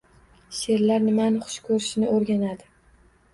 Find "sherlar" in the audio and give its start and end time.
0.59-1.03